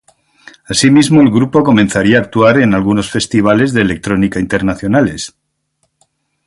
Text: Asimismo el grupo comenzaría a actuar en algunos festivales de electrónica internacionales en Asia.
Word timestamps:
Asimismo 0.67 1.21
el 1.21 1.29
grupo 1.29 1.63
comenzaría 1.63 2.17
a 2.17 2.21
actuar 2.21 2.57
en 2.57 2.73
algunos 2.73 3.11
festivales 3.11 3.71
de 3.71 3.81
electrónica 3.81 4.39
internacionales 4.39 5.35
en 5.35 5.35
Asia. 5.93 6.09